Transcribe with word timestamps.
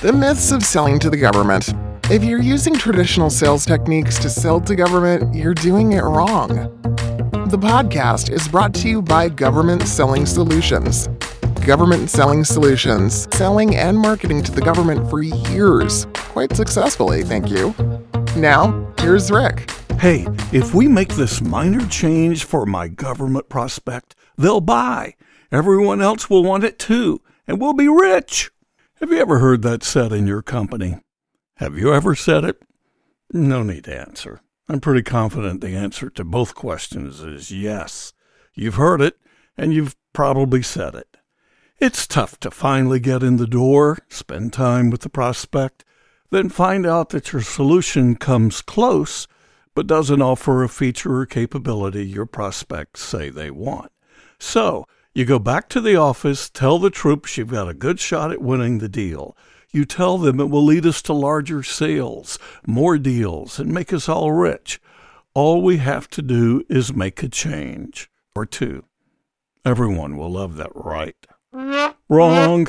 The 0.00 0.12
myths 0.12 0.52
of 0.52 0.62
selling 0.62 1.00
to 1.00 1.10
the 1.10 1.16
government. 1.16 1.74
If 2.08 2.22
you're 2.22 2.40
using 2.40 2.72
traditional 2.74 3.30
sales 3.30 3.66
techniques 3.66 4.16
to 4.20 4.30
sell 4.30 4.60
to 4.60 4.76
government, 4.76 5.34
you're 5.34 5.54
doing 5.54 5.90
it 5.90 6.02
wrong. 6.02 6.48
The 7.48 7.58
podcast 7.58 8.30
is 8.30 8.46
brought 8.46 8.72
to 8.74 8.88
you 8.88 9.02
by 9.02 9.28
Government 9.28 9.82
Selling 9.88 10.24
Solutions. 10.24 11.08
Government 11.66 12.10
Selling 12.10 12.44
Solutions, 12.44 13.26
selling 13.36 13.74
and 13.74 13.98
marketing 13.98 14.40
to 14.44 14.52
the 14.52 14.60
government 14.60 15.10
for 15.10 15.20
years, 15.20 16.06
quite 16.14 16.54
successfully, 16.54 17.24
thank 17.24 17.50
you. 17.50 17.74
Now, 18.36 18.94
here's 19.00 19.32
Rick. 19.32 19.68
Hey, 19.98 20.28
if 20.52 20.74
we 20.74 20.86
make 20.86 21.16
this 21.16 21.40
minor 21.40 21.84
change 21.88 22.44
for 22.44 22.64
my 22.66 22.86
government 22.86 23.48
prospect, 23.48 24.14
they'll 24.36 24.60
buy. 24.60 25.16
Everyone 25.50 26.00
else 26.00 26.30
will 26.30 26.44
want 26.44 26.62
it 26.62 26.78
too, 26.78 27.20
and 27.48 27.60
we'll 27.60 27.72
be 27.72 27.88
rich. 27.88 28.52
Have 29.00 29.12
you 29.12 29.18
ever 29.18 29.38
heard 29.38 29.62
that 29.62 29.84
said 29.84 30.12
in 30.12 30.26
your 30.26 30.42
company? 30.42 30.96
Have 31.58 31.78
you 31.78 31.94
ever 31.94 32.16
said 32.16 32.42
it? 32.42 32.60
No 33.32 33.62
need 33.62 33.84
to 33.84 33.96
answer. 33.96 34.40
I'm 34.68 34.80
pretty 34.80 35.02
confident 35.02 35.60
the 35.60 35.76
answer 35.76 36.10
to 36.10 36.24
both 36.24 36.56
questions 36.56 37.20
is 37.20 37.52
yes. 37.52 38.12
You've 38.54 38.74
heard 38.74 39.00
it, 39.00 39.16
and 39.56 39.72
you've 39.72 39.94
probably 40.12 40.62
said 40.62 40.96
it. 40.96 41.16
It's 41.78 42.08
tough 42.08 42.40
to 42.40 42.50
finally 42.50 42.98
get 42.98 43.22
in 43.22 43.36
the 43.36 43.46
door, 43.46 43.98
spend 44.08 44.52
time 44.52 44.90
with 44.90 45.02
the 45.02 45.08
prospect, 45.08 45.84
then 46.30 46.48
find 46.48 46.84
out 46.84 47.10
that 47.10 47.32
your 47.32 47.42
solution 47.42 48.16
comes 48.16 48.62
close 48.62 49.28
but 49.76 49.86
doesn't 49.86 50.22
offer 50.22 50.64
a 50.64 50.68
feature 50.68 51.20
or 51.20 51.24
capability 51.24 52.04
your 52.04 52.26
prospects 52.26 53.00
say 53.00 53.30
they 53.30 53.52
want. 53.52 53.92
So, 54.40 54.86
you 55.18 55.24
go 55.24 55.40
back 55.40 55.68
to 55.68 55.80
the 55.80 55.96
office, 55.96 56.48
tell 56.48 56.78
the 56.78 56.90
troops 56.90 57.36
you've 57.36 57.50
got 57.50 57.68
a 57.68 57.74
good 57.74 57.98
shot 57.98 58.30
at 58.30 58.40
winning 58.40 58.78
the 58.78 58.88
deal. 58.88 59.36
You 59.72 59.84
tell 59.84 60.16
them 60.16 60.38
it 60.38 60.48
will 60.48 60.64
lead 60.64 60.86
us 60.86 61.02
to 61.02 61.12
larger 61.12 61.64
sales, 61.64 62.38
more 62.64 62.98
deals, 62.98 63.58
and 63.58 63.74
make 63.74 63.92
us 63.92 64.08
all 64.08 64.30
rich. 64.30 64.80
All 65.34 65.60
we 65.60 65.78
have 65.78 66.08
to 66.10 66.22
do 66.22 66.62
is 66.68 66.94
make 66.94 67.20
a 67.24 67.28
change 67.28 68.08
or 68.36 68.46
two. 68.46 68.84
Everyone 69.64 70.16
will 70.16 70.30
love 70.30 70.54
that, 70.54 70.70
right? 70.72 71.16
Wrong. 72.08 72.66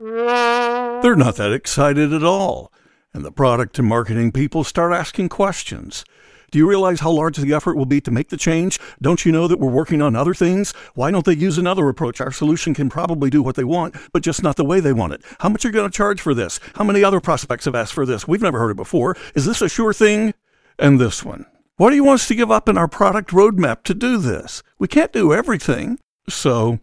They're 0.00 1.14
not 1.14 1.36
that 1.36 1.52
excited 1.52 2.10
at 2.10 2.24
all. 2.24 2.72
And 3.12 3.22
the 3.22 3.30
product 3.30 3.78
and 3.78 3.86
marketing 3.86 4.32
people 4.32 4.64
start 4.64 4.94
asking 4.94 5.28
questions. 5.28 6.06
Do 6.50 6.58
you 6.58 6.68
realize 6.68 7.00
how 7.00 7.10
large 7.10 7.36
the 7.36 7.52
effort 7.52 7.76
will 7.76 7.86
be 7.86 8.00
to 8.00 8.10
make 8.10 8.28
the 8.28 8.36
change? 8.36 8.78
Don't 9.02 9.24
you 9.24 9.32
know 9.32 9.48
that 9.48 9.58
we're 9.58 9.70
working 9.70 10.00
on 10.00 10.14
other 10.14 10.34
things? 10.34 10.72
Why 10.94 11.10
don't 11.10 11.24
they 11.24 11.34
use 11.34 11.58
another 11.58 11.88
approach? 11.88 12.20
Our 12.20 12.30
solution 12.30 12.72
can 12.72 12.88
probably 12.88 13.30
do 13.30 13.42
what 13.42 13.56
they 13.56 13.64
want, 13.64 13.96
but 14.12 14.22
just 14.22 14.42
not 14.42 14.56
the 14.56 14.64
way 14.64 14.80
they 14.80 14.92
want 14.92 15.12
it. 15.12 15.22
How 15.40 15.48
much 15.48 15.64
are 15.64 15.68
you 15.68 15.72
going 15.72 15.90
to 15.90 15.96
charge 15.96 16.20
for 16.20 16.34
this? 16.34 16.60
How 16.74 16.84
many 16.84 17.02
other 17.02 17.20
prospects 17.20 17.64
have 17.64 17.74
asked 17.74 17.92
for 17.92 18.06
this? 18.06 18.28
We've 18.28 18.42
never 18.42 18.58
heard 18.58 18.70
it 18.70 18.76
before. 18.76 19.16
Is 19.34 19.44
this 19.44 19.60
a 19.60 19.68
sure 19.68 19.92
thing? 19.92 20.34
And 20.78 21.00
this 21.00 21.24
one. 21.24 21.46
What 21.76 21.90
do 21.90 21.96
you 21.96 22.04
want 22.04 22.20
us 22.20 22.28
to 22.28 22.34
give 22.34 22.50
up 22.50 22.68
in 22.68 22.78
our 22.78 22.88
product 22.88 23.30
roadmap 23.30 23.82
to 23.84 23.94
do 23.94 24.18
this? 24.18 24.62
We 24.78 24.88
can't 24.88 25.12
do 25.12 25.32
everything. 25.32 25.98
So 26.28 26.78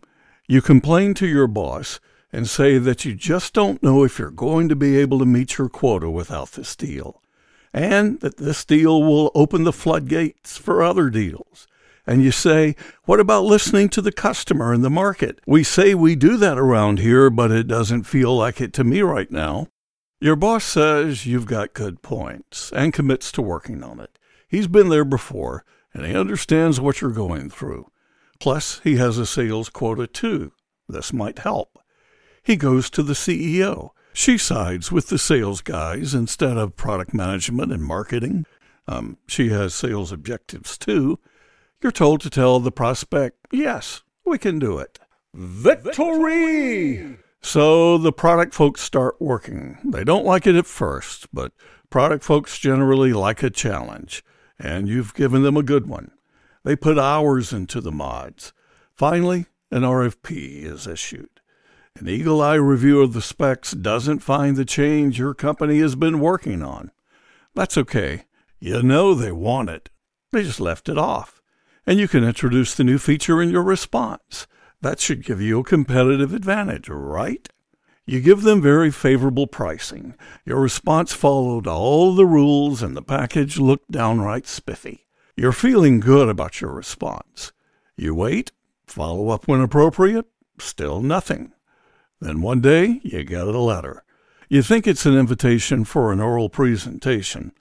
you 0.47 0.61
complain 0.61 1.13
to 1.15 1.27
your 1.27 1.47
boss 1.47 1.99
and 2.31 2.49
say 2.49 2.77
that 2.79 3.05
you 3.05 3.15
just 3.15 3.53
don't 3.53 3.81
know 3.81 4.03
if 4.03 4.19
you're 4.19 4.31
going 4.31 4.67
to 4.69 4.75
be 4.75 4.97
able 4.97 5.19
to 5.19 5.25
meet 5.25 5.57
your 5.57 5.69
quota 5.69 6.09
without 6.09 6.51
this 6.51 6.75
deal 6.75 7.22
and 7.73 8.19
that 8.19 8.37
this 8.37 8.63
deal 8.63 9.01
will 9.01 9.31
open 9.33 9.63
the 9.63 9.73
floodgates 9.73 10.57
for 10.57 10.83
other 10.83 11.09
deals. 11.09 11.67
And 12.05 12.21
you 12.21 12.31
say, 12.31 12.75
what 13.05 13.19
about 13.19 13.45
listening 13.45 13.89
to 13.89 14.01
the 14.01 14.11
customer 14.11 14.73
and 14.73 14.83
the 14.83 14.89
market? 14.89 15.39
We 15.47 15.63
say 15.63 15.95
we 15.95 16.15
do 16.15 16.37
that 16.37 16.57
around 16.57 16.99
here, 16.99 17.29
but 17.29 17.49
it 17.51 17.67
doesn't 17.67 18.03
feel 18.03 18.35
like 18.35 18.59
it 18.59 18.73
to 18.73 18.83
me 18.83 19.01
right 19.01 19.31
now. 19.31 19.67
Your 20.19 20.35
boss 20.35 20.65
says 20.65 21.25
you've 21.25 21.45
got 21.45 21.73
good 21.73 22.01
points 22.01 22.71
and 22.73 22.93
commits 22.93 23.31
to 23.33 23.41
working 23.41 23.83
on 23.83 23.99
it. 23.99 24.17
He's 24.47 24.67
been 24.67 24.89
there 24.89 25.05
before 25.05 25.65
and 25.93 26.05
he 26.05 26.15
understands 26.15 26.79
what 26.79 27.01
you're 27.01 27.11
going 27.11 27.49
through. 27.49 27.89
Plus, 28.39 28.79
he 28.83 28.97
has 28.97 29.17
a 29.17 29.25
sales 29.25 29.69
quota 29.69 30.07
too. 30.07 30.51
This 30.87 31.13
might 31.13 31.39
help. 31.39 31.79
He 32.43 32.55
goes 32.55 32.89
to 32.89 33.03
the 33.03 33.13
CEO 33.13 33.91
she 34.13 34.37
sides 34.37 34.91
with 34.91 35.07
the 35.07 35.17
sales 35.17 35.61
guys 35.61 36.13
instead 36.13 36.57
of 36.57 36.77
product 36.77 37.13
management 37.13 37.71
and 37.71 37.83
marketing. 37.83 38.45
Um, 38.87 39.17
she 39.27 39.49
has 39.49 39.73
sales 39.73 40.11
objectives 40.11 40.77
too. 40.77 41.19
You're 41.81 41.91
told 41.91 42.21
to 42.21 42.29
tell 42.29 42.59
the 42.59 42.71
prospect, 42.71 43.37
yes, 43.51 44.03
we 44.25 44.37
can 44.37 44.59
do 44.59 44.77
it. 44.77 44.99
Victory! 45.33 47.17
So 47.41 47.97
the 47.97 48.13
product 48.13 48.53
folks 48.53 48.81
start 48.81 49.15
working. 49.19 49.77
They 49.83 50.03
don't 50.03 50.25
like 50.25 50.47
it 50.47 50.55
at 50.55 50.65
first, 50.65 51.27
but 51.33 51.51
product 51.89 52.23
folks 52.23 52.57
generally 52.57 53.11
like 53.11 53.43
a 53.43 53.49
challenge, 53.49 54.23
and 54.57 54.87
you've 54.87 55.13
given 55.13 55.43
them 55.43 55.57
a 55.57 55.63
good 55.63 55.87
one. 55.87 56.11
They 56.63 56.75
put 56.75 56.97
hours 56.97 57.51
into 57.51 57.81
the 57.81 57.91
mods. 57.91 58.53
Finally, 58.95 59.47
an 59.71 59.81
RFP 59.81 60.63
is 60.63 60.87
issued. 60.87 61.32
An 61.99 62.09
eagle 62.09 62.41
eye 62.41 62.55
review 62.55 63.01
of 63.01 63.13
the 63.13 63.21
specs 63.21 63.71
doesn't 63.71 64.19
find 64.19 64.55
the 64.55 64.65
change 64.65 65.19
your 65.19 65.35
company 65.35 65.77
has 65.79 65.95
been 65.95 66.19
working 66.19 66.63
on. 66.63 66.89
That's 67.53 67.77
okay. 67.77 68.23
You 68.59 68.81
know 68.81 69.13
they 69.13 69.31
want 69.31 69.69
it. 69.69 69.89
They 70.31 70.41
just 70.41 70.59
left 70.59 70.89
it 70.89 70.97
off. 70.97 71.39
And 71.85 71.99
you 71.99 72.07
can 72.07 72.23
introduce 72.23 72.73
the 72.73 72.83
new 72.83 72.97
feature 72.97 73.43
in 73.43 73.51
your 73.51 73.61
response. 73.61 74.47
That 74.81 74.99
should 74.99 75.23
give 75.23 75.39
you 75.39 75.59
a 75.59 75.63
competitive 75.63 76.33
advantage, 76.33 76.89
right? 76.89 77.47
You 78.07 78.21
give 78.21 78.41
them 78.41 78.59
very 78.59 78.89
favorable 78.89 79.45
pricing. 79.45 80.15
Your 80.45 80.61
response 80.61 81.13
followed 81.13 81.67
all 81.67 82.15
the 82.15 82.25
rules, 82.25 82.81
and 82.81 82.97
the 82.97 83.03
package 83.03 83.59
looked 83.59 83.91
downright 83.91 84.47
spiffy. 84.47 85.05
You're 85.37 85.51
feeling 85.51 85.99
good 85.99 86.27
about 86.27 86.59
your 86.59 86.73
response. 86.73 87.51
You 87.95 88.15
wait, 88.15 88.51
follow 88.87 89.29
up 89.29 89.47
when 89.47 89.61
appropriate, 89.61 90.25
still 90.59 90.99
nothing. 90.99 91.53
Then 92.23 92.41
one 92.41 92.61
day 92.61 93.01
you 93.03 93.25
get 93.25 93.47
a 93.47 93.59
letter. 93.59 94.05
You 94.47 94.61
think 94.61 94.87
it's 94.87 95.05
an 95.05 95.17
invitation 95.17 95.83
for 95.83 96.13
an 96.13 96.21
oral 96.21 96.47
presentation. 96.47 97.51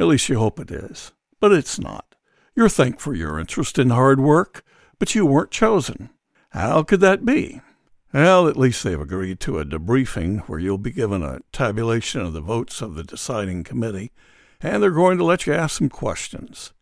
At 0.00 0.08
least 0.08 0.28
you 0.28 0.36
hope 0.36 0.58
it 0.58 0.72
is. 0.72 1.12
But 1.38 1.52
it's 1.52 1.78
not. 1.78 2.16
You're 2.56 2.68
thanked 2.68 3.00
for 3.00 3.14
your 3.14 3.38
interest 3.38 3.78
in 3.78 3.90
hard 3.90 4.18
work, 4.18 4.64
but 4.98 5.14
you 5.14 5.24
weren't 5.24 5.52
chosen. 5.52 6.10
How 6.48 6.82
could 6.82 6.98
that 7.02 7.24
be? 7.24 7.60
Well, 8.12 8.48
at 8.48 8.56
least 8.56 8.82
they've 8.82 9.00
agreed 9.00 9.38
to 9.40 9.60
a 9.60 9.64
debriefing 9.64 10.40
where 10.48 10.58
you'll 10.58 10.76
be 10.76 10.90
given 10.90 11.22
a 11.22 11.42
tabulation 11.52 12.20
of 12.20 12.32
the 12.32 12.40
votes 12.40 12.82
of 12.82 12.96
the 12.96 13.04
deciding 13.04 13.62
committee, 13.62 14.10
and 14.60 14.82
they're 14.82 14.90
going 14.90 15.18
to 15.18 15.24
let 15.24 15.46
you 15.46 15.54
ask 15.54 15.78
some 15.78 15.88
questions. 15.88 16.72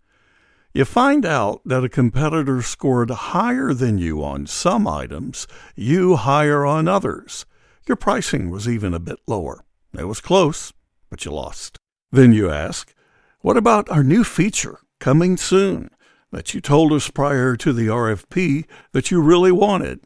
You 0.78 0.84
find 0.84 1.26
out 1.26 1.60
that 1.64 1.82
a 1.82 1.88
competitor 1.88 2.62
scored 2.62 3.10
higher 3.10 3.74
than 3.74 3.98
you 3.98 4.22
on 4.22 4.46
some 4.46 4.86
items, 4.86 5.48
you 5.74 6.14
higher 6.14 6.64
on 6.64 6.86
others. 6.86 7.44
Your 7.88 7.96
pricing 7.96 8.48
was 8.48 8.68
even 8.68 8.94
a 8.94 9.00
bit 9.00 9.18
lower. 9.26 9.64
It 9.92 10.04
was 10.04 10.20
close, 10.20 10.72
but 11.10 11.24
you 11.24 11.32
lost. 11.32 11.78
Then 12.12 12.32
you 12.32 12.48
ask, 12.48 12.94
What 13.40 13.56
about 13.56 13.90
our 13.90 14.04
new 14.04 14.22
feature 14.22 14.78
coming 15.00 15.36
soon 15.36 15.90
that 16.30 16.54
you 16.54 16.60
told 16.60 16.92
us 16.92 17.10
prior 17.10 17.56
to 17.56 17.72
the 17.72 17.88
RFP 17.88 18.64
that 18.92 19.10
you 19.10 19.20
really 19.20 19.50
wanted? 19.50 19.98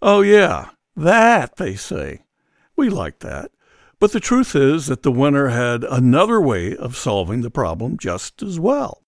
Oh, 0.00 0.22
yeah, 0.22 0.70
that, 0.96 1.56
they 1.56 1.74
say. 1.74 2.22
We 2.74 2.88
like 2.88 3.18
that. 3.18 3.50
But 3.98 4.12
the 4.12 4.20
truth 4.20 4.56
is 4.56 4.86
that 4.86 5.02
the 5.02 5.12
winner 5.12 5.48
had 5.48 5.84
another 5.84 6.40
way 6.40 6.74
of 6.74 6.96
solving 6.96 7.42
the 7.42 7.50
problem 7.50 7.98
just 7.98 8.42
as 8.42 8.58
well. 8.58 8.99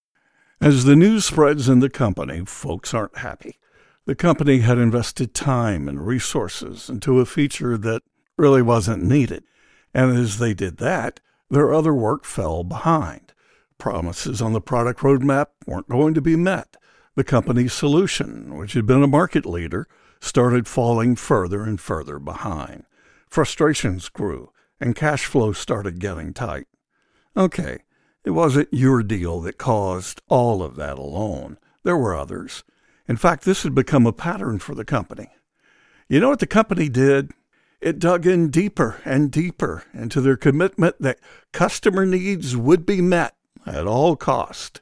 As 0.62 0.84
the 0.84 0.94
news 0.94 1.24
spreads 1.24 1.68
in 1.68 1.80
the 1.80 1.90
company, 1.90 2.44
folks 2.44 2.94
aren't 2.94 3.18
happy. 3.18 3.58
The 4.04 4.14
company 4.14 4.60
had 4.60 4.78
invested 4.78 5.34
time 5.34 5.88
and 5.88 6.06
resources 6.06 6.88
into 6.88 7.18
a 7.18 7.26
feature 7.26 7.76
that 7.78 8.02
really 8.38 8.62
wasn't 8.62 9.02
needed. 9.02 9.42
And 9.92 10.16
as 10.16 10.38
they 10.38 10.54
did 10.54 10.76
that, 10.76 11.18
their 11.50 11.74
other 11.74 11.92
work 11.92 12.24
fell 12.24 12.62
behind. 12.62 13.32
Promises 13.76 14.40
on 14.40 14.52
the 14.52 14.60
product 14.60 15.00
roadmap 15.00 15.46
weren't 15.66 15.88
going 15.88 16.14
to 16.14 16.20
be 16.20 16.36
met. 16.36 16.76
The 17.16 17.24
company's 17.24 17.72
solution, 17.72 18.56
which 18.56 18.74
had 18.74 18.86
been 18.86 19.02
a 19.02 19.08
market 19.08 19.44
leader, 19.44 19.88
started 20.20 20.68
falling 20.68 21.16
further 21.16 21.64
and 21.64 21.80
further 21.80 22.20
behind. 22.20 22.84
Frustrations 23.28 24.08
grew, 24.08 24.52
and 24.80 24.94
cash 24.94 25.24
flow 25.24 25.52
started 25.52 25.98
getting 25.98 26.32
tight. 26.32 26.68
Okay, 27.36 27.78
it 28.24 28.30
wasn't 28.30 28.68
your 28.72 29.02
deal 29.02 29.40
that 29.40 29.58
caused 29.58 30.22
all 30.28 30.62
of 30.62 30.76
that 30.76 30.98
alone. 30.98 31.58
There 31.82 31.96
were 31.96 32.14
others. 32.14 32.62
In 33.08 33.16
fact, 33.16 33.44
this 33.44 33.64
had 33.64 33.74
become 33.74 34.06
a 34.06 34.12
pattern 34.12 34.58
for 34.58 34.74
the 34.74 34.84
company. 34.84 35.28
You 36.08 36.20
know 36.20 36.28
what 36.28 36.38
the 36.38 36.46
company 36.46 36.88
did? 36.88 37.32
It 37.80 37.98
dug 37.98 38.26
in 38.26 38.50
deeper 38.50 39.00
and 39.04 39.30
deeper 39.30 39.84
into 39.92 40.20
their 40.20 40.36
commitment 40.36 40.96
that 41.00 41.18
customer 41.52 42.06
needs 42.06 42.56
would 42.56 42.86
be 42.86 43.00
met 43.00 43.34
at 43.66 43.88
all 43.88 44.14
cost. 44.14 44.80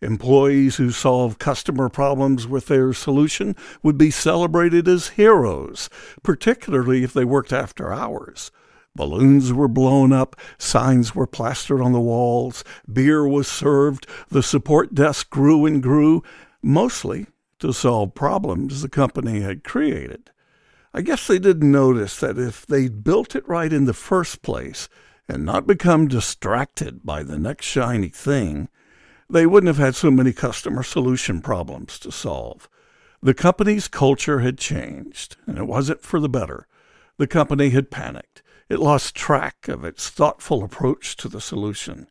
Employees 0.00 0.76
who 0.76 0.90
solved 0.90 1.40
customer 1.40 1.88
problems 1.88 2.46
with 2.46 2.66
their 2.66 2.92
solution 2.92 3.56
would 3.82 3.98
be 3.98 4.10
celebrated 4.10 4.86
as 4.86 5.08
heroes, 5.08 5.88
particularly 6.22 7.02
if 7.02 7.12
they 7.12 7.24
worked 7.24 7.52
after 7.52 7.92
hours. 7.92 8.52
Balloons 8.96 9.52
were 9.52 9.68
blown 9.68 10.12
up, 10.12 10.34
signs 10.58 11.14
were 11.14 11.26
plastered 11.26 11.80
on 11.80 11.92
the 11.92 12.00
walls, 12.00 12.64
beer 12.90 13.28
was 13.28 13.46
served, 13.46 14.06
the 14.28 14.42
support 14.42 14.94
desk 14.94 15.30
grew 15.30 15.66
and 15.66 15.82
grew, 15.82 16.22
mostly 16.62 17.26
to 17.58 17.72
solve 17.72 18.14
problems 18.14 18.82
the 18.82 18.88
company 18.88 19.40
had 19.40 19.64
created. 19.64 20.30
I 20.92 21.02
guess 21.02 21.26
they 21.26 21.38
didn't 21.38 21.70
notice 21.70 22.18
that 22.20 22.38
if 22.38 22.66
they'd 22.66 23.04
built 23.04 23.36
it 23.36 23.46
right 23.46 23.72
in 23.72 23.84
the 23.84 23.92
first 23.92 24.40
place 24.40 24.88
and 25.28 25.44
not 25.44 25.66
become 25.66 26.08
distracted 26.08 27.04
by 27.04 27.22
the 27.22 27.38
next 27.38 27.66
shiny 27.66 28.08
thing, 28.08 28.68
they 29.28 29.44
wouldn't 29.44 29.68
have 29.68 29.84
had 29.84 29.94
so 29.94 30.10
many 30.10 30.32
customer 30.32 30.82
solution 30.82 31.42
problems 31.42 31.98
to 31.98 32.12
solve. 32.12 32.68
The 33.22 33.34
company's 33.34 33.88
culture 33.88 34.40
had 34.40 34.56
changed, 34.56 35.36
and 35.46 35.58
it 35.58 35.66
wasn't 35.66 36.02
for 36.02 36.20
the 36.20 36.28
better. 36.28 36.66
The 37.18 37.26
company 37.26 37.70
had 37.70 37.90
panicked. 37.90 38.42
It 38.68 38.78
lost 38.78 39.14
track 39.14 39.68
of 39.68 39.84
its 39.84 40.08
thoughtful 40.08 40.64
approach 40.64 41.16
to 41.16 41.28
the 41.28 41.40
solution. 41.40 42.08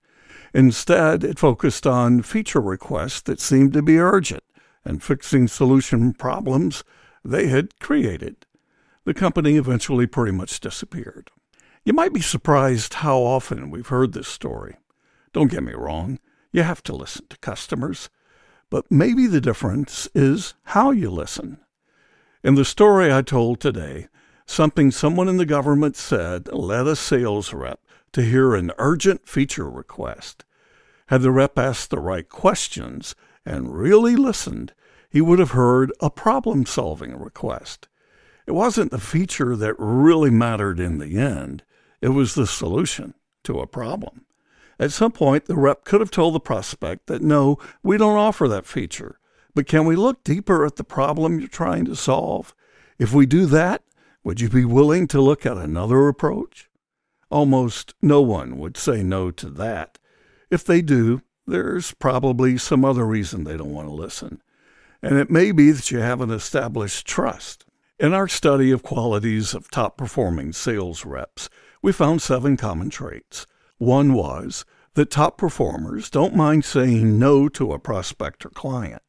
Instead, 0.53 1.23
it 1.23 1.39
focused 1.39 1.85
on 1.85 2.21
feature 2.21 2.61
requests 2.61 3.21
that 3.21 3.39
seemed 3.39 3.73
to 3.73 3.81
be 3.81 3.99
urgent 3.99 4.43
and 4.83 5.03
fixing 5.03 5.47
solution 5.47 6.13
problems 6.13 6.83
they 7.23 7.47
had 7.47 7.79
created 7.79 8.45
the 9.05 9.13
company 9.13 9.55
eventually 9.55 10.07
pretty 10.07 10.31
much 10.31 10.59
disappeared. 10.59 11.31
You 11.85 11.93
might 11.93 12.13
be 12.13 12.21
surprised 12.21 12.95
how 12.95 13.19
often 13.19 13.69
we've 13.69 13.87
heard 13.87 14.13
this 14.13 14.27
story. 14.27 14.77
Don't 15.31 15.51
get 15.51 15.63
me 15.63 15.73
wrong, 15.73 16.19
you 16.51 16.63
have 16.63 16.81
to 16.83 16.95
listen 16.95 17.27
to 17.29 17.37
customers, 17.37 18.09
but 18.71 18.91
maybe 18.91 19.27
the 19.27 19.41
difference 19.41 20.09
is 20.15 20.55
how 20.63 20.89
you 20.89 21.11
listen. 21.11 21.59
In 22.43 22.55
the 22.55 22.65
story 22.65 23.13
I 23.13 23.21
told 23.21 23.59
today, 23.59 24.07
something 24.45 24.91
someone 24.91 25.27
in 25.27 25.37
the 25.37 25.45
government 25.45 25.95
said 25.95 26.47
led 26.53 26.87
a 26.87 26.95
sales 26.95 27.53
rep 27.53 27.79
to 28.13 28.23
hear 28.23 28.55
an 28.55 28.71
urgent 28.77 29.27
feature 29.27 29.69
request. 29.69 30.45
Had 31.07 31.21
the 31.21 31.31
rep 31.31 31.57
asked 31.57 31.89
the 31.89 31.99
right 31.99 32.27
questions 32.27 33.15
and 33.45 33.75
really 33.75 34.15
listened, 34.15 34.73
he 35.09 35.21
would 35.21 35.39
have 35.39 35.51
heard 35.51 35.91
a 35.99 36.09
problem 36.09 36.65
solving 36.65 37.17
request. 37.17 37.87
It 38.47 38.51
wasn't 38.51 38.91
the 38.91 38.99
feature 38.99 39.55
that 39.55 39.75
really 39.77 40.29
mattered 40.29 40.79
in 40.79 40.99
the 40.99 41.17
end, 41.17 41.63
it 42.01 42.09
was 42.09 42.35
the 42.35 42.47
solution 42.47 43.15
to 43.43 43.59
a 43.59 43.67
problem. 43.67 44.25
At 44.79 44.91
some 44.91 45.11
point, 45.11 45.45
the 45.45 45.55
rep 45.55 45.85
could 45.85 46.01
have 46.01 46.11
told 46.11 46.35
the 46.35 46.39
prospect 46.39 47.07
that 47.07 47.21
no, 47.21 47.57
we 47.81 47.97
don't 47.97 48.17
offer 48.17 48.47
that 48.47 48.65
feature, 48.65 49.19
but 49.53 49.67
can 49.67 49.85
we 49.85 49.95
look 49.95 50.23
deeper 50.23 50.65
at 50.65 50.75
the 50.75 50.83
problem 50.83 51.39
you're 51.39 51.47
trying 51.47 51.85
to 51.85 51.95
solve? 51.95 52.53
If 52.99 53.13
we 53.13 53.25
do 53.25 53.45
that, 53.47 53.83
would 54.25 54.41
you 54.41 54.49
be 54.49 54.65
willing 54.65 55.07
to 55.07 55.21
look 55.21 55.45
at 55.45 55.55
another 55.55 56.07
approach? 56.07 56.67
Almost 57.29 57.93
no 58.01 58.21
one 58.21 58.57
would 58.57 58.75
say 58.75 59.03
no 59.03 59.29
to 59.29 59.49
that. 59.51 59.99
If 60.49 60.65
they 60.65 60.81
do, 60.81 61.21
there's 61.45 61.93
probably 61.93 62.57
some 62.57 62.83
other 62.83 63.05
reason 63.05 63.43
they 63.43 63.55
don't 63.55 63.73
want 63.73 63.87
to 63.87 63.93
listen. 63.93 64.41
And 65.03 65.19
it 65.19 65.29
may 65.29 65.51
be 65.51 65.69
that 65.69 65.91
you 65.91 65.99
haven't 65.99 66.31
established 66.31 67.05
trust. 67.05 67.65
In 67.99 68.15
our 68.15 68.27
study 68.27 68.71
of 68.71 68.81
qualities 68.81 69.53
of 69.53 69.69
top 69.69 69.95
performing 69.95 70.53
sales 70.53 71.05
reps, 71.05 71.47
we 71.83 71.91
found 71.91 72.23
seven 72.23 72.57
common 72.57 72.89
traits. 72.89 73.45
One 73.77 74.13
was 74.13 74.65
that 74.95 75.11
top 75.11 75.37
performers 75.37 76.09
don't 76.09 76.35
mind 76.35 76.65
saying 76.65 77.19
no 77.19 77.47
to 77.49 77.73
a 77.73 77.79
prospect 77.79 78.43
or 78.43 78.49
client. 78.49 79.04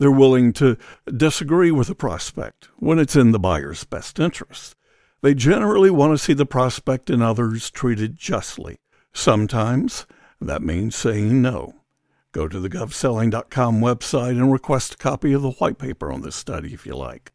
They're 0.00 0.10
willing 0.10 0.54
to 0.54 0.78
disagree 1.14 1.70
with 1.70 1.90
a 1.90 1.94
prospect 1.94 2.70
when 2.78 2.98
it's 2.98 3.14
in 3.14 3.32
the 3.32 3.38
buyer's 3.38 3.84
best 3.84 4.18
interest. 4.18 4.74
They 5.20 5.34
generally 5.34 5.90
want 5.90 6.14
to 6.14 6.18
see 6.18 6.32
the 6.32 6.46
prospect 6.46 7.10
and 7.10 7.22
others 7.22 7.70
treated 7.70 8.16
justly. 8.16 8.78
Sometimes 9.12 10.06
that 10.40 10.62
means 10.62 10.96
saying 10.96 11.42
no. 11.42 11.74
Go 12.32 12.48
to 12.48 12.58
the 12.58 12.70
govselling.com 12.70 13.82
website 13.82 14.30
and 14.30 14.50
request 14.50 14.94
a 14.94 14.96
copy 14.96 15.34
of 15.34 15.42
the 15.42 15.50
white 15.50 15.76
paper 15.76 16.10
on 16.10 16.22
this 16.22 16.36
study 16.36 16.72
if 16.72 16.86
you 16.86 16.96
like. 16.96 17.30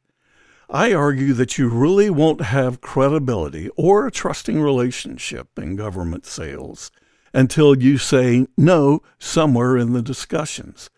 I 0.67 0.91
argue 0.91 1.33
that 1.33 1.59
you 1.59 1.69
really 1.69 2.09
won't 2.09 2.41
have 2.41 2.81
credibility 2.81 3.69
or 3.77 4.07
a 4.07 4.11
trusting 4.11 4.59
relationship 4.59 5.49
in 5.59 5.75
government 5.75 6.25
sales 6.25 6.89
until 7.31 7.77
you 7.77 7.99
say 7.99 8.47
no 8.57 9.03
somewhere 9.19 9.77
in 9.77 9.93
the 9.93 10.01
discussions. 10.01 10.89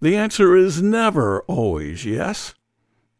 The 0.00 0.16
answer 0.16 0.56
is 0.56 0.80
never 0.80 1.42
always 1.42 2.04
yes. 2.04 2.54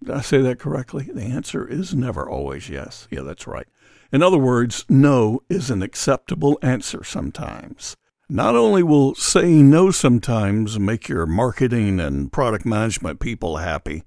Did 0.02 0.14
I 0.14 0.20
say 0.20 0.40
that 0.42 0.60
correctly? 0.60 1.08
The 1.12 1.24
answer 1.24 1.66
is 1.66 1.92
never 1.92 2.28
always 2.28 2.68
yes. 2.68 3.08
Yeah, 3.10 3.22
that's 3.22 3.48
right. 3.48 3.66
In 4.12 4.22
other 4.22 4.38
words, 4.38 4.84
no 4.88 5.40
is 5.50 5.70
an 5.70 5.82
acceptable 5.82 6.56
answer 6.62 7.02
sometimes. 7.02 7.96
Not 8.28 8.54
only 8.54 8.82
will 8.82 9.16
saying 9.16 9.68
no 9.68 9.90
sometimes 9.90 10.78
make 10.78 11.08
your 11.08 11.26
marketing 11.26 11.98
and 11.98 12.30
product 12.30 12.64
management 12.64 13.18
people 13.18 13.56
happy, 13.56 14.04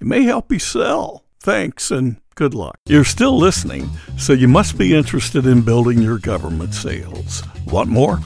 it 0.00 0.06
may 0.06 0.22
help 0.22 0.52
you 0.52 0.60
sell. 0.60 1.24
Thanks 1.40 1.90
and 1.90 2.20
good 2.36 2.54
luck. 2.54 2.78
You're 2.86 3.02
still 3.02 3.36
listening, 3.36 3.90
so 4.16 4.32
you 4.32 4.46
must 4.46 4.78
be 4.78 4.94
interested 4.94 5.44
in 5.44 5.62
building 5.62 6.00
your 6.00 6.18
government 6.18 6.72
sales. 6.74 7.42
Want 7.66 7.88
more? 7.88 8.20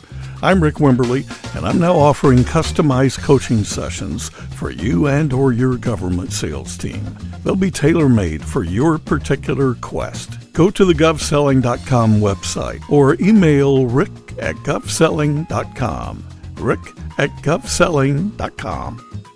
I'm 0.46 0.62
Rick 0.62 0.76
Wimberly, 0.76 1.26
and 1.56 1.66
I'm 1.66 1.80
now 1.80 1.94
offering 1.94 2.38
customized 2.38 3.18
coaching 3.18 3.64
sessions 3.64 4.28
for 4.28 4.70
you 4.70 5.08
and 5.08 5.32
or 5.32 5.52
your 5.52 5.76
government 5.76 6.30
sales 6.32 6.78
team. 6.78 7.04
They'll 7.42 7.56
be 7.56 7.72
tailor-made 7.72 8.44
for 8.44 8.62
your 8.62 8.96
particular 8.98 9.74
quest. 9.74 10.52
Go 10.52 10.70
to 10.70 10.84
the 10.84 10.92
govselling.com 10.92 12.20
website 12.20 12.88
or 12.88 13.16
email 13.20 13.86
rick 13.86 14.12
at 14.38 14.54
govselling.com. 14.58 16.24
rick 16.58 16.78
at 17.18 17.30
govselling.com. 17.42 19.26